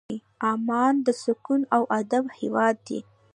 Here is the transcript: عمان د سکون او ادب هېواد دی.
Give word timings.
عمان 0.49 0.93
د 1.05 1.07
سکون 1.23 1.61
او 1.75 1.81
ادب 1.99 2.25
هېواد 2.39 2.75
دی. 2.87 2.99